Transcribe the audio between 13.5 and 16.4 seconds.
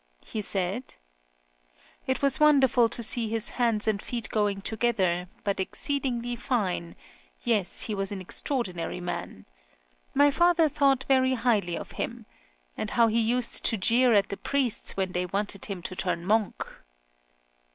to jeer at the priests, when they wanted him to turn